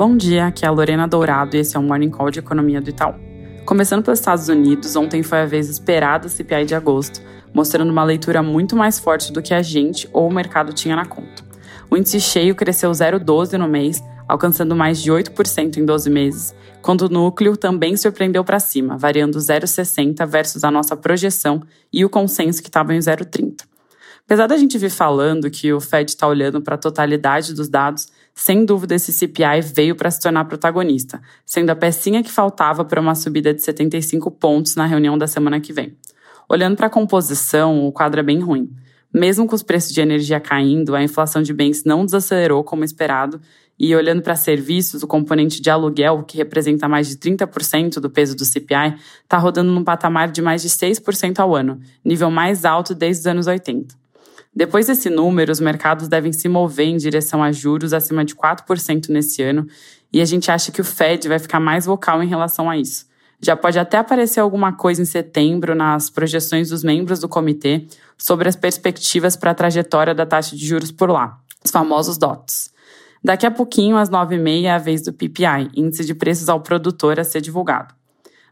[0.00, 2.80] Bom dia, aqui é a Lorena Dourado e esse é o Morning Call de Economia
[2.80, 3.16] do Itaú.
[3.66, 7.20] Começando pelos Estados Unidos, ontem foi a vez esperada CPI de agosto,
[7.52, 11.04] mostrando uma leitura muito mais forte do que a gente ou o mercado tinha na
[11.04, 11.44] conta.
[11.90, 17.02] O índice cheio cresceu 0,12 no mês, alcançando mais de 8% em 12 meses, quando
[17.02, 22.62] o núcleo também surpreendeu para cima, variando 0,60 versus a nossa projeção e o consenso
[22.62, 23.68] que estava em 0,30.
[24.24, 28.08] Apesar da gente vir falando que o Fed está olhando para a totalidade dos dados,
[28.34, 33.00] sem dúvida esse CPI veio para se tornar protagonista, sendo a pecinha que faltava para
[33.00, 35.96] uma subida de 75 pontos na reunião da semana que vem.
[36.48, 38.70] Olhando para a composição, o quadro é bem ruim.
[39.12, 43.40] Mesmo com os preços de energia caindo, a inflação de bens não desacelerou como esperado,
[43.78, 48.36] e olhando para serviços, o componente de aluguel, que representa mais de 30% do peso
[48.36, 52.94] do CPI, está rodando num patamar de mais de 6% ao ano, nível mais alto
[52.94, 53.99] desde os anos 80.
[54.54, 59.08] Depois desse número, os mercados devem se mover em direção a juros acima de 4%
[59.08, 59.66] nesse ano,
[60.12, 63.06] e a gente acha que o Fed vai ficar mais vocal em relação a isso.
[63.40, 67.86] Já pode até aparecer alguma coisa em setembro nas projeções dos membros do comitê
[68.18, 72.70] sobre as perspectivas para a trajetória da taxa de juros por lá, os famosos DOTs.
[73.22, 77.20] Daqui a pouquinho, às 9h30, é a vez do PPI, Índice de Preços ao Produtor,
[77.20, 77.94] a ser divulgado.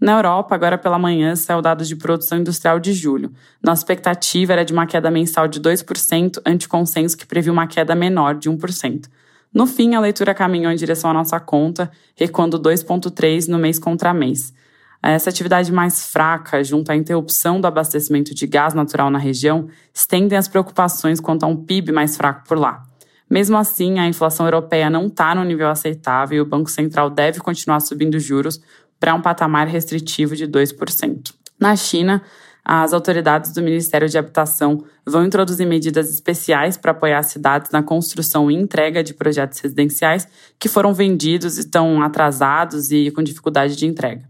[0.00, 3.32] Na Europa, agora pela manhã, saiu dados de produção industrial de julho.
[3.62, 7.94] Nossa expectativa era de uma queda mensal de 2%, ante consenso que previu uma queda
[7.94, 9.06] menor de 1%.
[9.52, 14.12] No fim, a leitura caminhou em direção à nossa conta, recuando 2,3% no mês contra
[14.12, 14.52] mês.
[15.00, 20.36] Essa atividade mais fraca, junto à interrupção do abastecimento de gás natural na região, estendem
[20.36, 22.82] as preocupações quanto a um PIB mais fraco por lá.
[23.28, 27.38] Mesmo assim, a inflação europeia não está no nível aceitável e o Banco Central deve
[27.40, 28.60] continuar subindo juros,
[29.04, 31.34] para um patamar restritivo de 2%.
[31.60, 32.22] Na China,
[32.64, 37.82] as autoridades do Ministério de Habitação vão introduzir medidas especiais para apoiar as cidades na
[37.82, 40.26] construção e entrega de projetos residenciais
[40.58, 44.22] que foram vendidos, estão atrasados e com dificuldade de entrega.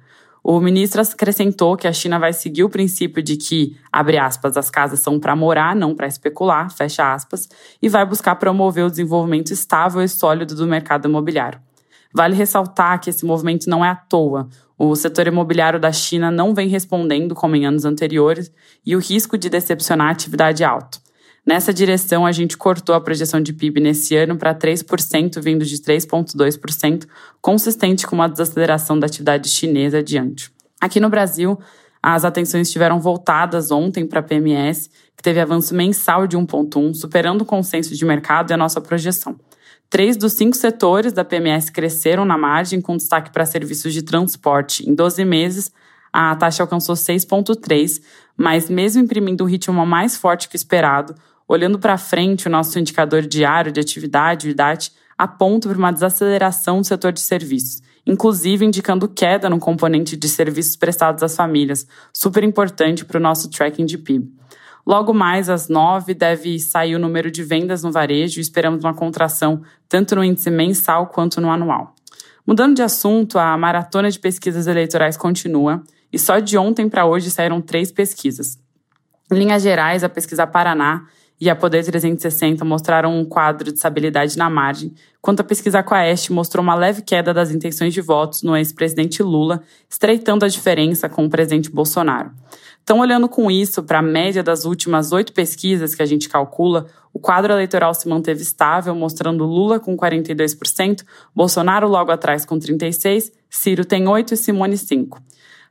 [0.42, 4.70] O ministro acrescentou que a China vai seguir o princípio de que, abre aspas, as
[4.70, 7.48] casas são para morar, não para especular, fecha aspas,
[7.80, 11.61] e vai buscar promover o desenvolvimento estável e sólido do mercado imobiliário.
[12.14, 14.48] Vale ressaltar que esse movimento não é à toa.
[14.79, 18.52] O setor imobiliário da China não vem respondendo como em anos anteriores
[18.86, 21.03] e o risco de decepcionar a atividade é alto.
[21.45, 25.77] Nessa direção, a gente cortou a projeção de PIB nesse ano para 3%, vindo de
[25.77, 27.07] 3,2%,
[27.41, 30.51] consistente com uma desaceleração da atividade chinesa adiante.
[30.80, 31.58] Aqui no Brasil,
[32.03, 37.42] as atenções estiveram voltadas ontem para a PMS, que teve avanço mensal de 1,1, superando
[37.42, 39.36] o consenso de mercado e a nossa projeção.
[39.89, 44.89] Três dos cinco setores da PMS cresceram na margem, com destaque para serviços de transporte.
[44.89, 45.72] Em 12 meses,
[46.12, 48.00] a taxa alcançou 6,3,
[48.36, 51.14] mas mesmo imprimindo um ritmo mais forte que esperado,
[51.46, 56.80] olhando para frente, o nosso indicador diário de atividade, o IDAT, aponta para uma desaceleração
[56.80, 62.42] do setor de serviços, inclusive indicando queda no componente de serviços prestados às famílias, super
[62.42, 64.33] importante para o nosso tracking de PIB.
[64.86, 68.92] Logo mais às nove deve sair o número de vendas no varejo e esperamos uma
[68.92, 71.95] contração tanto no índice mensal quanto no anual.
[72.46, 77.30] Mudando de assunto, a maratona de pesquisas eleitorais continua e só de ontem para hoje
[77.30, 78.58] saíram três pesquisas.
[79.33, 81.06] Em linhas gerais, a pesquisa Paraná
[81.40, 86.30] e a Poder 360 mostraram um quadro de estabilidade na margem, quanto a pesquisa Quaest
[86.30, 91.24] mostrou uma leve queda das intenções de votos no ex-presidente Lula, estreitando a diferença com
[91.24, 92.30] o presidente Bolsonaro.
[92.83, 96.86] Então, olhando com isso para a média das últimas oito pesquisas que a gente calcula,
[97.14, 101.02] o quadro eleitoral se manteve estável, mostrando Lula com 42%,
[101.34, 105.17] Bolsonaro logo atrás com 36%, Ciro tem 8% e Simone 5%.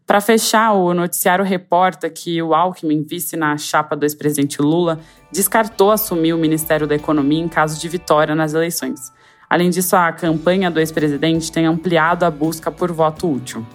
[0.05, 4.99] Para fechar, o noticiário reporta que o Alckmin, vice na chapa do ex-presidente Lula,
[5.31, 9.13] descartou assumir o Ministério da Economia em caso de vitória nas eleições.
[9.49, 13.65] Além disso, a campanha do ex-presidente tem ampliado a busca por voto útil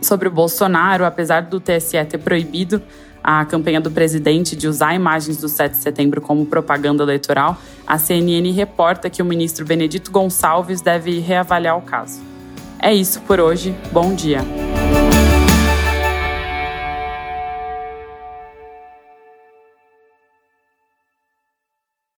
[0.00, 2.82] sobre o Bolsonaro, apesar do TSE ter proibido
[3.22, 7.56] a campanha do presidente de usar imagens do 7 de setembro como propaganda eleitoral,
[7.86, 12.20] a CNN reporta que o ministro Benedito Gonçalves deve reavaliar o caso.
[12.80, 13.72] É isso por hoje.
[13.92, 14.40] Bom dia.